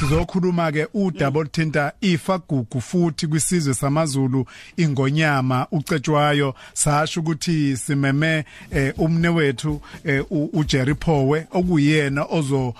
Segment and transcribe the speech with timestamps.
[0.00, 4.46] sizokhuluma ke udaba oluthinta ifa gugu futhi kwisizwe samaZulu
[4.76, 6.54] ingonyama ucetshwayo.
[6.72, 12.74] Sasho ukuthi simeme eh, umne wethu eh, uJerry Phowe okuyena ozo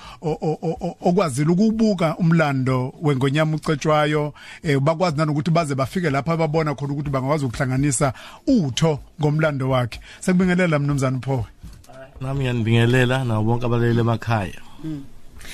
[1.00, 4.34] okwazile ukubuka umlando wengonyama ucetshwayo.
[4.62, 8.12] Eh, bakwazi nanokuthi baze bafike lapha babona khona ukuthi bangakwazi ukuhlanganisa
[8.46, 10.00] utho ngomlando wakhe.
[10.20, 11.44] Sekubingelela mnumzane Phowe.
[12.20, 14.60] Nami ngiyanibingelela nabo bonke abalele emakhaya.
[14.84, 15.04] Mm.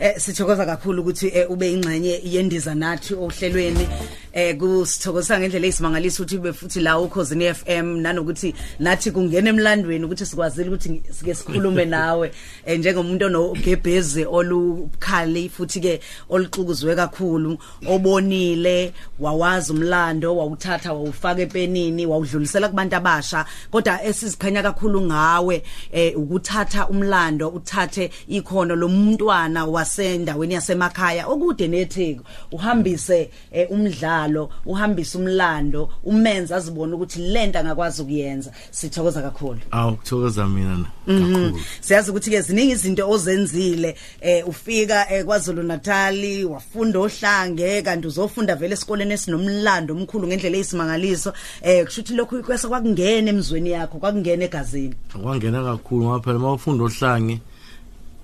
[0.00, 3.88] eh sithokoza kakhulu ukuthi eh, ube ingxenye yendiza nathi ohlelweni.
[4.32, 10.26] Eh kusithokozisa ngendlela eyisimangaliso ukuthi ube futhi la ukhosini FM nanokuthi nathi kungena emlandweni ukuthi
[10.26, 12.30] sikwazile ukuthi sike sikhulume nawe.
[12.66, 22.68] Eh, njengomuntu onogebhezi olukhali futhi ke oluxukuzwe kakhulu obonile wawazi umlando wawuthatha wawufaka epenini wawudlulisela
[22.68, 23.44] kubantu abasha.
[23.70, 25.62] Kodwa esizikhanya kakhulu ngawe
[25.92, 35.90] eh ukuthatha umlando uthathe ikhono lomntwana wasendaweni yasemakhaya okude netheku uhambise eh, umdlalo uhambise umlando
[36.04, 38.52] umenza azibone ukuthi lento angakwazi ukuyenza.
[38.70, 39.60] Sithokoza kakhulu.
[39.70, 41.32] Awu kuthokoza mina mhm.
[41.32, 41.60] kakhulu.
[41.80, 48.56] Siyazi ukuthi ke ziningi izinto ozenzile eh ufika eh, kwaZulu Natal wafunda ohlange kanti uzofunda
[48.56, 51.32] vele esikoleni esinomlando omkhulu ngendlela eyisimangaliso.
[51.62, 54.94] Eh kushuthi lokhu kwesa kwakungena emzweni yakho kwakungena egazini.
[55.22, 57.40] Kwangena kakhulu ngoba phela mawufunda ohlange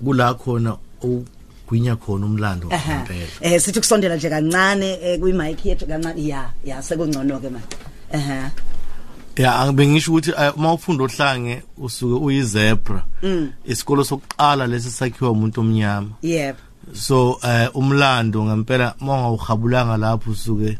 [0.05, 0.77] kula khona
[1.67, 3.41] gwinya khona umlando ngempela.
[3.41, 7.77] Eh sithi kusondela nje kancane eh, kwi mic yethu kancane ya ya sekungcono ke manje.
[8.12, 8.50] Ehe.
[9.36, 13.53] Ya angibengisho ukuthi uma ufunda ohlange usuke uyizebra mm.
[13.64, 16.11] isikolo sokuqala lesi sakhiwa umuntu omnyama.
[16.23, 16.56] Yep
[16.92, 20.78] so eh umlando ngempela mongawuhabulanga lapho usuke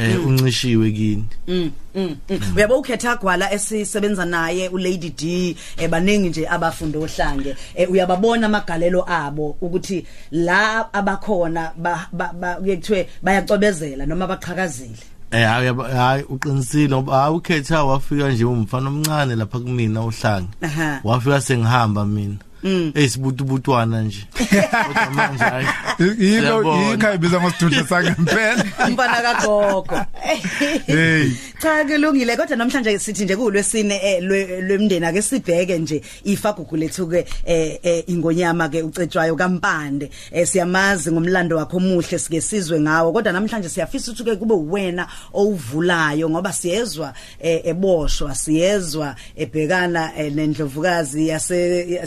[0.00, 0.26] eh mm.
[0.26, 1.24] uncishiwe kini.
[1.48, 2.16] Mm, mm
[2.56, 7.56] uyabo ukhetha gwala esisebenza naye uLady D ebaningi nje abafunda ohlange.
[7.74, 11.72] Eh, uyababona amagalelo abo ukuthi la abakhona
[12.60, 14.98] kuyekuthiwe bayacobezela noma baqhakazile.
[15.30, 15.46] Eh
[15.96, 20.48] hayi uqinisile ngoba ukhetha wafika nje umfana omncane lapha kumina ohlange.
[21.04, 22.36] Wafika sengihamba mina.
[22.62, 22.92] Mm.
[22.94, 24.26] esibutubutwana nje.
[24.86, 25.66] Kodwa manje hayi
[26.18, 30.00] yilo yikho ibiza ngosithutha sangempela mfana kagogo.
[30.86, 31.30] Hey.
[31.62, 34.22] Cha kulungile kodwa namhlanje sithi nje kulwesine eh,
[34.62, 40.10] lwemndeni ake sibheke nje ifagugu lethu ke eh, eh, ingonyama ke ucetshwayo kampande.
[40.44, 46.30] Siyamazi ngomlando wakhe omuhle sike sizwe ngawo kodwa namhlanje siyafisa ukuthi ke kube uwena owuvulayo
[46.30, 52.00] ngoba siyezwa eboshwa siyezwa ebhekana nendlovukazi yase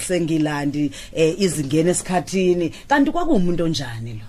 [0.43, 0.91] yasengilandi
[1.37, 2.69] izingene esikhathini.
[2.87, 4.25] Kanti kwakuumuntu onjani lo?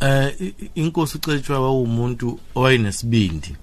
[0.00, 3.56] Eh inkosi ucetshwa wawumuntu owayenesibindi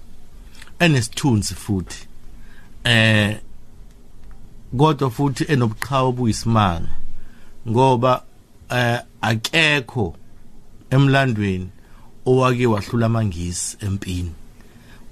[0.79, 2.07] enesithunzi futhi.
[2.83, 3.39] Eh
[4.77, 6.89] kodwa futhi enobuqhawe obuyisimanga
[7.67, 8.23] ngoba
[8.69, 10.15] eh akekho
[10.89, 11.69] emlandweni
[12.25, 14.31] owake wahlula amangisi empini.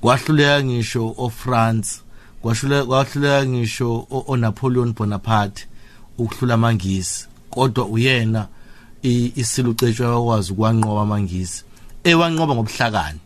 [0.01, 2.01] Kwahluleka ngisho oFrance
[2.41, 5.67] kwahluleka kwahluleka ngisho oNapoleon Bonaparte.
[6.18, 8.47] Ukuhlula amangisi kodwa uyena
[9.03, 11.63] isilucetshwa wakwazi ukwanqoba amangisi
[12.03, 13.19] ewanqoba ngobuhlakani.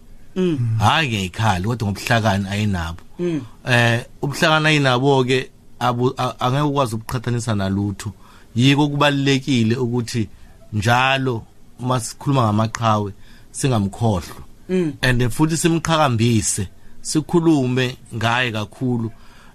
[0.79, 3.01] Hayi ngeyikhali kodwa ngobuhlakani ayinabo.
[3.19, 3.41] Mm.
[3.65, 5.49] eh ubuhlakani ayinabo ke
[5.79, 8.11] angeke ukwazi ukuqhathanisa nalutho.
[8.55, 10.29] Yiko kubalekile ukuthi
[10.73, 11.43] njalo
[11.79, 13.13] uma sikhuluma ngamaqhawe
[13.51, 14.41] singamkhohlwa.
[14.69, 14.93] Mm.
[15.01, 16.67] and futhi simqhakambise
[17.01, 19.11] sikhulume ngaye kakhulu.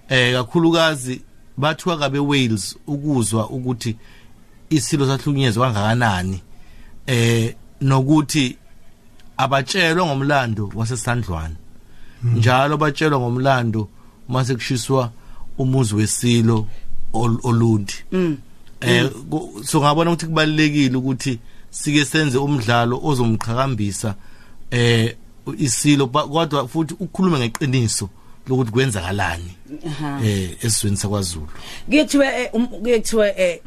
[0.09, 1.21] Eh kakhulukazi
[1.57, 3.95] bathiwa kabe Wales ukuzwa ukuthi
[4.69, 6.41] isilo sahlukunyezwa kangakanani
[7.07, 8.57] eh nokuthi
[9.37, 11.55] abatshelwa ngomlando wasesandlwana.
[12.23, 13.89] Njalo batshelwa ngomlando
[14.29, 15.11] mase kushiswa
[15.57, 16.67] umuzi wesilo
[17.13, 17.93] olundi.
[18.11, 18.37] Mm.
[18.81, 19.09] eh
[19.63, 21.39] so ngabona ukuthi kubalekile ukuthi
[21.69, 24.15] sike senze umdlalo ozomqhakambisa
[24.71, 25.15] eh
[25.57, 28.09] isilo kodwa futhi ukukhuluma ngeqiniso.
[28.47, 29.51] Lokuthi kwenzakalani?
[30.23, 31.47] Eh esizweni sakwaZulu.
[31.89, 33.59] Kuyethiwe eh, um, kuyethiwe eh,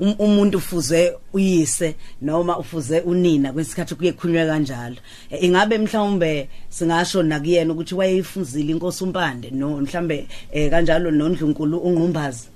[0.00, 4.96] Um, umuntu ufuze uyise noma ufuze unina kwesikhathi kuye khulunywa kanjalo.
[5.30, 10.28] E, ingabe mhlawumbe singasho nakuyena ukuthi wayeyifuzile inkosi umpande no mhlambe
[10.70, 12.48] kanjalo nondlunkulu ungqumbazi?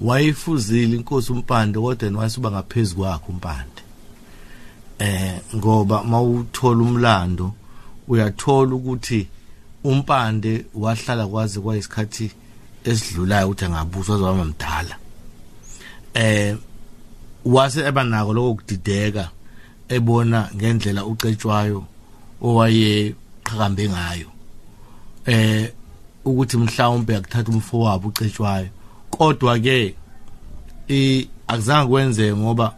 [0.00, 3.82] Wayifuzile inkosi umpande kodwa wayisuba ngaphezulu kwakhe umpande.
[4.98, 7.52] Eh ngoba mawuthola umlando
[8.08, 9.26] uyathola ukuthi
[9.84, 12.30] umpande wahlala kwaze kwayisikhathi
[12.84, 14.96] esidlulayo ukuthi angabuswa zaba mdala
[16.14, 16.56] eh
[17.44, 19.30] wase ebanako lokudideka
[19.88, 21.84] ebona ngendlela ucetshwayo
[22.42, 23.14] owaye
[23.44, 24.28] qhakambe ngayo.
[25.26, 25.72] Eh
[26.24, 28.68] ukuthi mhlawumbe akuthatha umfowabo ucetshwayo.
[29.10, 29.94] Kodwa ke
[30.88, 32.74] i akuzange kwenze ngoba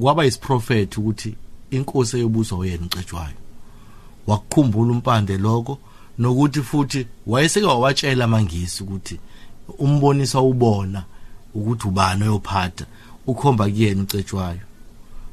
[0.00, 1.34] kwaba yisiprofeti ukuthi
[1.70, 3.38] inkosi eyobuso oyena ucetshwayo.
[4.26, 5.78] Wakukhumbula umpande lokho
[6.20, 9.20] nokuthi futhi wayeseke wawatshela amangisi ukuthi
[9.78, 11.04] umbonisa ubona
[11.54, 12.84] ukuthi ubani oyophatha
[13.26, 14.60] ukhomba kuyena ucetshwayo.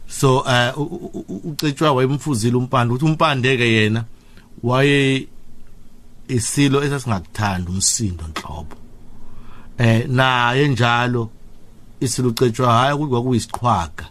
[0.08, 4.04] So uh ucetshwa wayemfuzile umpande ukuthi umpande ke yena
[4.64, 5.28] waye
[6.28, 8.76] isilo esasingakuthanda umsindo nhlobo.
[9.78, 11.30] Eh naye njalo
[12.00, 14.06] isilo ucetshwa hayi ukuthi kwakuyisiqhwaga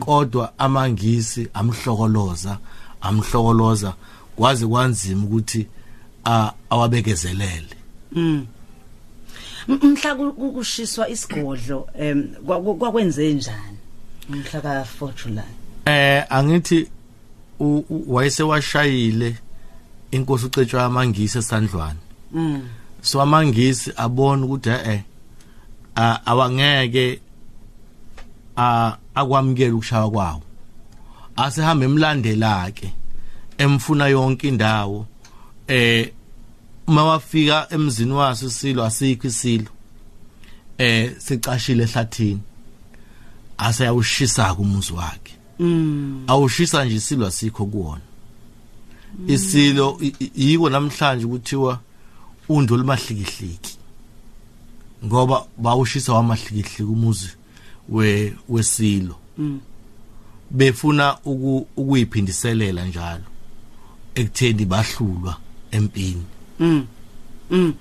[0.00, 2.58] kodwa amangisi amhlokoloza
[3.00, 3.94] amhlokoloza
[4.36, 5.66] kwaze kwanzima ukuthi
[6.70, 7.76] awabekezelele.
[8.12, 8.46] Mm.
[9.68, 10.14] Mhla
[10.54, 13.78] kushiswa isigodlo em kwakwenze njani
[14.28, 15.42] mhla ka 4 July?
[15.84, 16.88] Eh angithi
[18.06, 19.36] wayesewashayile
[20.10, 22.00] inkosi ucetshwa amangisi esandlwana
[22.32, 22.68] mm.
[23.02, 25.02] So amangisi abona ukuthi eh
[26.26, 27.20] awangeke
[28.56, 30.42] a akwamukela ukushaya kwawo.
[31.36, 32.92] Asehamba emlandela ke
[33.58, 35.06] emfuna yonke indawo.
[35.68, 36.12] Eh
[36.86, 39.70] uma wafika emzini waso isilo asikho isilo.
[40.78, 42.40] Eh sicashile ehlathini.
[43.58, 45.34] Asayawushisa kumuzi wakhe.
[45.58, 46.24] Mm.
[46.26, 48.00] Awushisa nje isilo asikho kuwona.
[49.26, 50.00] Isilo
[50.34, 51.80] yiko namhlanje kuthiwa
[52.48, 53.78] undo limahlikihliki
[55.04, 57.28] ngoba bawushisa wamahlikihliki umuzi
[57.88, 59.16] we wesilo.
[59.38, 59.60] Mm.
[60.50, 63.24] Befuna ukuyiphindiselela njalo.
[64.14, 65.36] Ekutheni bahlulwa.
[65.70, 66.24] Empini.
[66.60, 66.86] Mm.
[67.50, 67.74] Mm.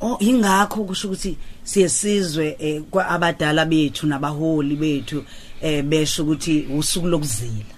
[0.00, 5.24] Oh ingakho kusho ukuthi siyesizwe eh, abadala bethu nabaholi bethu
[5.60, 7.74] eh besho ukuthi usuku lokuzila.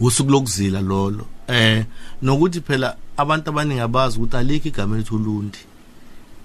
[0.00, 1.26] Usuku lokuzila lolo.
[1.48, 1.84] Eh
[2.22, 5.58] nokuthi phela abantu abaningi abazi ukuthi alikho igama lethu ulundi.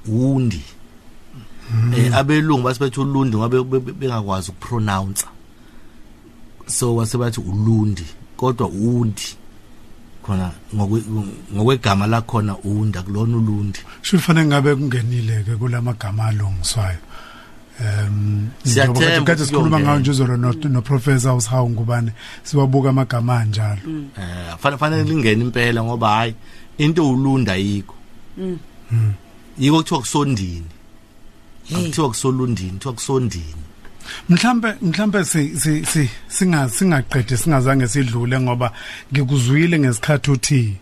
[0.08, 0.62] Wundi
[1.96, 5.26] eh abelungu basibethu ulundi ngoba bengakwazi ukupronounce
[6.68, 8.06] so wasebathi ulundi
[8.38, 9.38] kodwa undi.
[10.24, 13.80] Khona ngokwegama lakhona unda kulona ulundi.
[14.02, 16.98] Shufanele ngabe kungenile ke kulamagama alungiswayo.
[17.82, 22.12] Um Siyathemba sikhuluma ngayo nje uzolo no, professor uShawu ngubane
[22.44, 23.82] siwabuka amagama anjalo.
[24.18, 26.36] Eh fanele fanele lingene impela ngoba hayi
[26.78, 27.96] into ulunda yikho.
[28.38, 29.14] Mm.
[29.60, 30.66] Yiko kuthiwa kusondini.
[31.76, 33.64] Akuthiwa kusolundini kuthiwa kusondini.
[34.30, 38.72] Mhlambe mhlambe si si si- singa singaqede singazange sidlule ngoba
[39.14, 40.78] ngikuzwile ngesikhathi uthi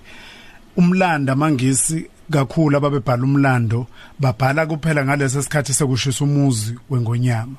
[0.78, 3.88] umlando mangisi kakhulu ababebhala umlando
[4.20, 7.56] babhala kuphela ngalesi sikhathi sekushisa umuzi wengonyama.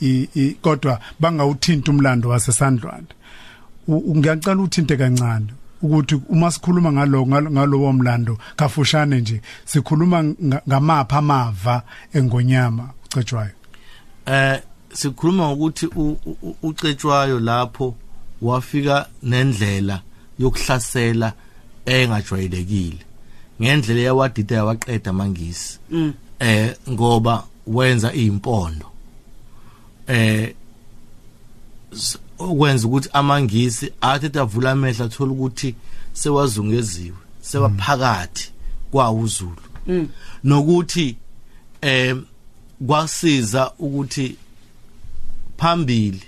[0.00, 3.06] I kodwa bangawuthinta umlando wasesandlwane
[3.90, 5.46] ngiyacela uthinte kancane
[5.82, 11.82] ukuthi uma sikhuluma ngalo ngalo- ngalowo mlando kafushane nje sikhuluma nga- ngamapha amava
[12.14, 13.50] engonyama ucetshwayo?
[14.26, 14.60] Eh
[14.92, 15.88] sikhuluma ukuthi
[16.62, 17.94] ucetshwayo lapho
[18.42, 20.02] wafika nendlela
[20.38, 21.32] yokuhlasela
[21.86, 22.98] engajwayelekile.
[23.62, 26.12] Ngendlela yawadida yawaqeda mangisi mm.
[26.38, 28.86] Eh ngoba wenza izimpondo
[30.06, 30.54] eh
[32.38, 35.74] okwenza ukuthi amangisi athi avula amehlo athola ukuthi
[36.12, 38.50] sewazungeziwe sewaphakathi
[38.90, 39.62] kwawuzulu.
[39.86, 40.08] Mm.
[40.44, 41.16] Nokuthi
[41.80, 42.16] eh
[42.86, 44.36] kwasiza ukuthi
[45.58, 46.22] phambili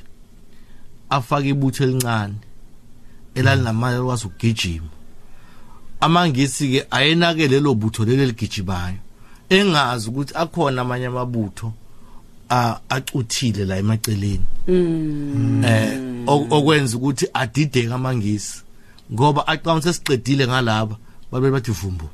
[1.10, 2.34] afake ibutho elincane
[3.34, 4.86] elalinamali lokwazi ukugijima.
[6.00, 8.96] Amangisi ke ayenake lelo butho leli ligijimayo
[9.48, 11.72] engazi ukuthi akhona amanye amabutho
[12.50, 14.44] a acuthile la emaceleni.
[14.68, 15.64] Mm.
[15.64, 18.62] Eh ok- okwenza ukuthi adideke amangisi
[19.12, 20.96] ngoba aqhamuke sesiqedile ngalaba
[21.32, 22.04] babe bathi vumbu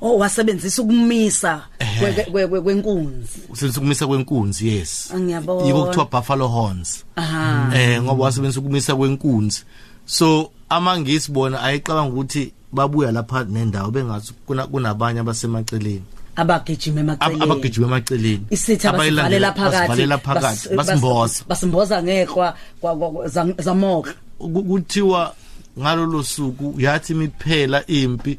[0.00, 2.00] oh wasebenzisa ukumisa Ehhe.
[2.06, 3.38] kwe- kwe- kwe- kwenkunzi.
[3.54, 5.10] Selikumisa kwenkunzi yes.
[5.14, 5.66] Ah, ngiyabona.
[5.66, 7.04] yiko kuthiwa buffalo horns.
[7.16, 7.70] Aha.
[7.78, 9.64] Eh ngoba wasebenzisa ukumisa kwenkunzi.
[10.06, 16.02] So amangisi bona ayicabanga ukuthi babuya lapha nendawo bengathi kuna kunabanye abasemaceleni.
[16.36, 18.46] Abagijima Ab- emaceleni abagijima emaceleni.
[18.50, 19.88] Isitha abayilandela- basivalela phakathi.
[19.88, 20.68] basivalela phakathi.
[20.68, 25.34] bas- bas- basimboza basimboza ngeqwa kwa- kwa- kwa- zam- zamoka Ku- kuthiwa
[25.78, 28.38] ngalolo suku yathi miphela impi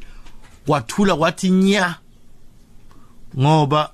[0.66, 1.94] kwathula kwathi nya
[3.38, 3.90] ngoba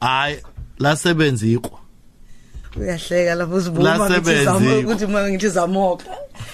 [0.00, 0.36] hayi
[0.78, 1.78] lasebenza iqwa
[2.76, 4.88] uyahleka lapho uzibuma Lasebenza ukuthi zamo- ikho.
[4.90, 6.04] ukuthi uma ngithi zamoka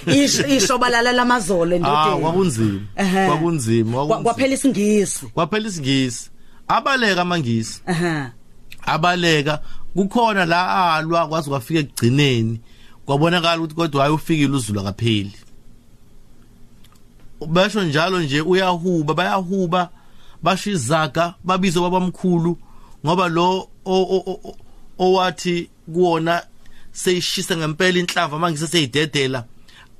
[0.07, 2.81] isho isho balala lamazolo ah endodeni kwakunzima.
[2.97, 3.26] Ehhe.
[3.26, 4.23] kwakunzima Kwa- kwakunzima.
[4.35, 5.26] kwaphela isingisi.
[5.26, 6.31] Kwaphela isingisi.
[6.69, 7.81] Abaleka amangisi.
[7.87, 8.31] Aha
[8.87, 9.61] abaleka
[9.95, 12.61] kukhona la alwa kwaze kwafika ekugcineni.
[13.07, 15.33] Kwabonakala ukuthi kodwa hayi ufikile uzulu akapheli
[17.47, 19.89] basho njalo nje uyahuba bayahuba
[20.43, 22.59] bashizaga babizwe babamkhulu
[23.07, 24.57] ngoba lo o- o- o-
[24.99, 26.43] owathi kuona
[26.93, 29.45] seyishisa ngempela inhlava mangise seyidedela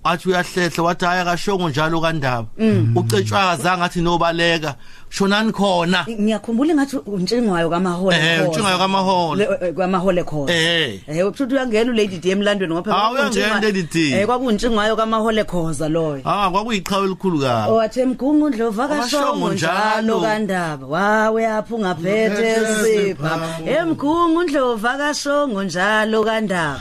[0.05, 2.49] athi uyahlehla wathi hayi akashongo njalo kandaba.
[2.97, 4.75] Ucetshwa azange athi nobaleka
[5.13, 6.07] shonani khona.
[6.09, 8.49] Ngiyakhumbula ngathi untshingwayo kamahole Eh, Khoza.
[8.49, 9.39] untshingwayo kaMahole.
[9.45, 10.53] Le- eh, kamahole khona.
[10.53, 11.01] Eh.
[11.09, 14.13] eh ubuthi uyangena uLady D emlandweni ngoba Ah, kwakuntshingwa- uyangena uLady D.
[14.13, 16.23] eh kwakuntshingwayo kamahole khoza loyo.
[16.25, 17.71] Ah kwakuyiqhawe elikhulu kabi.
[17.71, 20.87] Owathi emgungu ndlova Akashongo kashongo njalo kandaba.
[20.87, 23.33] Wawe apho ungaphethe sipha
[23.67, 26.81] emgungu ndlova kashongo njalo kandaba.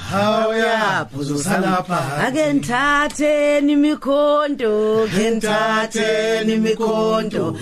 [0.62, 2.00] Yapho uzosalapha.
[2.28, 7.56] ake nithatheni imikhonto ke nithatheni imikhonto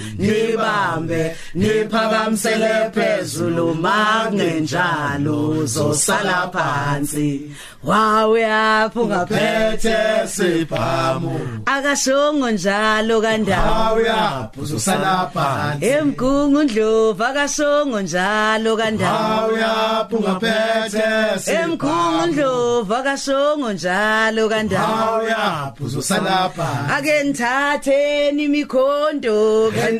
[0.59, 7.51] nibambe niphakamisele phezulu makungenjalo uzosala phansi.
[7.83, 13.93] Wawe apho ungaphethe siphamu akashongo njalo kandaba.
[13.93, 15.85] Uyapho uzosala phansi.
[15.85, 19.47] Emgungu ndlovu akashongo njalo kandaba.
[19.47, 21.03] Uyapho ungaphethe
[21.53, 25.21] emgungu ndlovu akashongo njalo kandaba.
[25.23, 26.93] Uyapho uzosala phansi.
[26.93, 29.91] Ake nithatheni imikhonto ke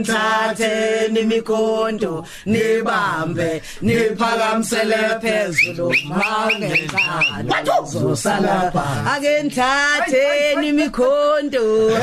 [0.54, 5.94] nithatheni imikhonto nibambe niphakamisele phezulu.
[6.06, 11.62] Mangenjalo uzosala phansi ake nithatheni imikhonto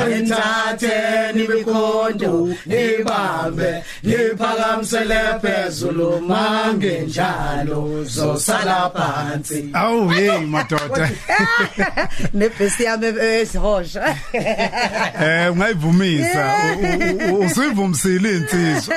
[0.09, 6.21] nithatheni imikhonto nibambe niphakamisele phezulu.
[6.21, 9.69] Mangenjalo uzosala phansi.
[9.73, 11.09] Awu hey madoda.
[12.33, 16.53] Nebhesi yami esihosha eh ungayivumisa.
[17.31, 17.39] U-
[18.37, 18.95] u- u- usuyivumisile insizwa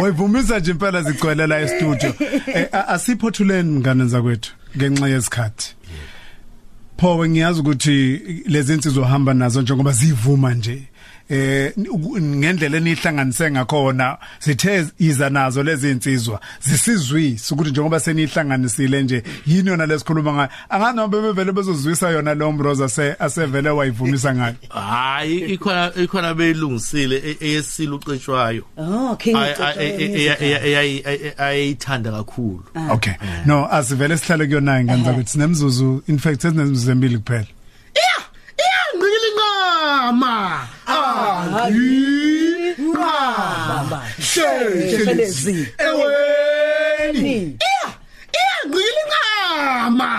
[0.00, 2.14] wayivumisa nje impela zigcwele la e-studio.
[2.54, 5.74] Eh, a- asiphothuleni ngane zakwethu ngenxa yesikhathi.
[7.00, 10.82] Pho ngiyazi ukuthi lezi insizwa ohamba nazo njengoba zivuma nje.
[11.32, 11.72] Eh
[12.20, 19.86] ngendlela enihlanganise ngakhona sithe iza nazo lezi insizwa zisizwisa ukuthi njengoba senihlanganisile nje yini yona
[19.86, 20.48] lesikhuluma ngayo?
[20.68, 24.54] Angani noma bevele bezozwisa yona lo mbroza se asevele wayivumisa ngayo.
[24.68, 31.02] Hayi ikhona ikhona beyilungisile e- eyesile ucetshwayo oh king Ay- ay- ay- ay- ay- ay-
[31.06, 32.64] ay- ayithanda kakhulu.
[32.90, 33.12] Okay.
[33.46, 37.46] No, asivele sihlale kuyona ngane zakuthi sinemzuzu in fact sezinemzuzu embili kuphela.
[37.46, 38.31] ngqikile
[42.82, 45.56] angincama Shelezi.
[45.78, 47.58] eweni
[48.30, 50.10] ngqikile incama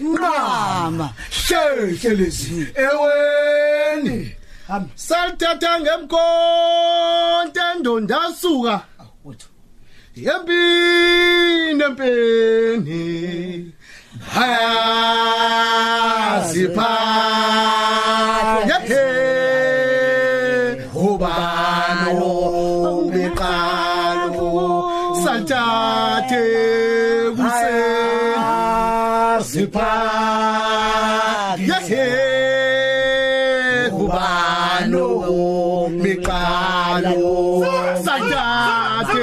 [0.00, 1.06] Mama.
[1.30, 4.18] shelezi eweni
[4.94, 8.76] salithatha ngemkonto endondasuka
[10.16, 13.72] yempini empini
[16.42, 16.90] hayazipha
[26.28, 26.42] sathathe
[27.36, 28.34] kuseni
[29.50, 29.92] zipha
[31.68, 32.06] yakhe
[34.02, 35.08] ubalo
[36.02, 37.16] beqalo
[38.04, 39.22] sathathe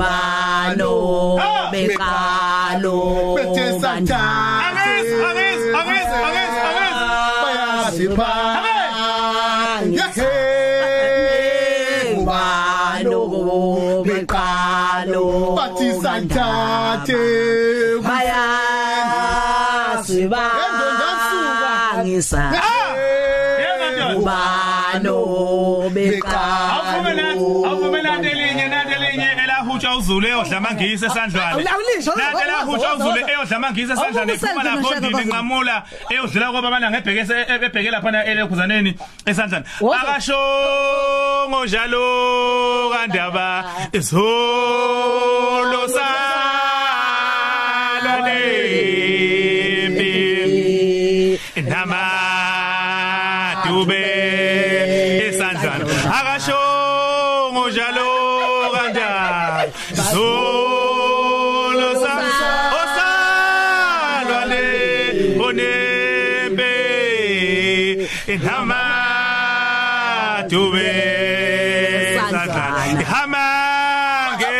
[0.00, 0.94] Bano
[1.72, 2.96] bekalo.
[3.36, 4.94] bethe sathathe
[7.42, 8.73] bayazipha yakhe
[16.20, 18.46] bathi sathathe Baya
[20.06, 20.46] siba.
[30.04, 34.80] Elahutsha uzulu eyodla amangisi esandlwane Awulisho, nanti elahutsha uzulu eyodla amangisi esandlwane Awuvumisani iphuma lapho
[34.80, 35.32] noShaka ndini kwaZulu.
[35.32, 38.94] nqamula eyodlula kwaba abana ngebhekese ebheke lapha elekhuzaneni
[39.26, 40.00] esandlwane Woza.
[40.00, 42.04] akashongo njalo
[42.92, 46.53] kandaba izolo salwane
[65.54, 66.72] onembe
[69.94, 70.90] namadube
[72.16, 74.50] esandlwana hamangesi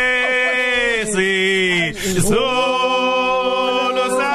[2.29, 4.31] zolo sa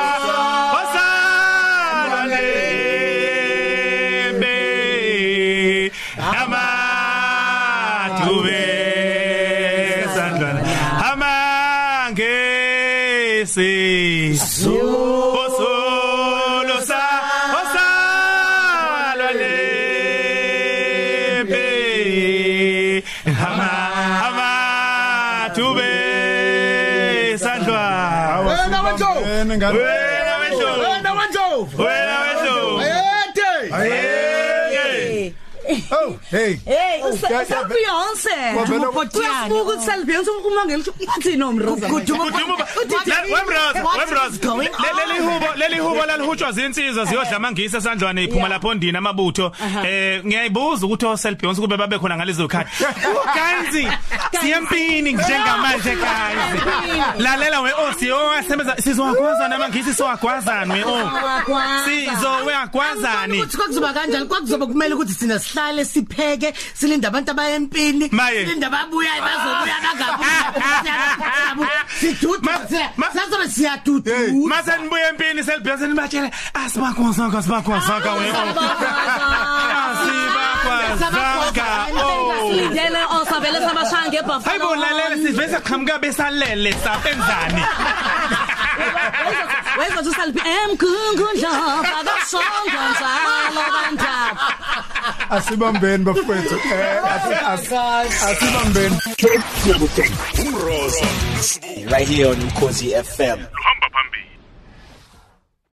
[0.80, 2.46] osalwane
[4.40, 4.56] be
[7.70, 8.62] amadube
[10.14, 10.62] sandlana
[11.10, 12.60] amangesi
[14.42, 14.99] osolo
[29.78, 30.56] Wena ngane.
[30.82, 32.76] wena wendlovu Wena wendlovu.
[32.76, 35.34] wena wendlovu Ayede.
[35.92, 36.56] Oh, hey.
[36.64, 38.36] Hey, ya- ya- uSelbeyonce.
[38.56, 41.86] Wavela- Uyasibuka ukuthi Selbeyonce umangela ukuthi uthi nomroza.
[41.88, 42.24] Kuduma
[43.34, 44.54] wemroza wemroza
[45.06, 49.52] leli hubo leli hubo lalihutshwa zinsizwa ziyodla amangisi esandlwane iphuma lapho ndini amabutho
[49.86, 52.70] eh ngiyayibuza ukuthi oSelbeyonce kube babe khona ngalezo khadi
[53.22, 53.88] uganzi
[54.40, 56.60] siyempini njengamanje ganzi
[57.18, 61.10] lalela we oh siyowasebenza sizowagwazana amangisi siwagwazana we oh
[61.84, 68.40] sizowagwazani ukuthi kwakuzoba kanjani kwakuzoba kumele ukuthi sina sihlale sipheke silinde abantu abayempini Maye.
[68.40, 72.50] silinde ababuyayo bazobuya bangabuya sidudu
[72.96, 78.26] Ma- ma- sazobe siyadudu mase nibuye empini Selbeyonce nibatshele asibakwazanga asibakwazanga we
[82.56, 84.44] Lindele osavele sabashaya ngebuffalo.
[84.44, 87.62] Hayibo lalela sivese qhamuka besalele sapenzani
[89.78, 91.50] Weza uSelbi emkhungundla
[92.00, 94.36] akasonga njalo kanjalo.
[95.30, 96.54] Asibambeni bafowethu.
[96.54, 98.96] Eh asi- asi- asibambeni.
[101.90, 103.38] right here on Mkosi FM.